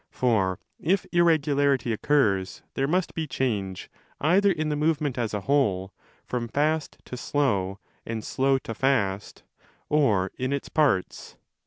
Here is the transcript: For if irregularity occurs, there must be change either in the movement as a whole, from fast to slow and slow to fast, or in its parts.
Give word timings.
For 0.09 0.57
if 0.79 1.05
irregularity 1.11 1.93
occurs, 1.93 2.63
there 2.73 2.87
must 2.87 3.13
be 3.13 3.27
change 3.27 3.87
either 4.19 4.51
in 4.51 4.69
the 4.69 4.75
movement 4.75 5.15
as 5.19 5.31
a 5.31 5.41
whole, 5.41 5.93
from 6.25 6.47
fast 6.47 6.97
to 7.05 7.15
slow 7.15 7.77
and 8.03 8.23
slow 8.25 8.57
to 8.57 8.73
fast, 8.73 9.43
or 9.89 10.31
in 10.39 10.53
its 10.53 10.69
parts. 10.69 11.35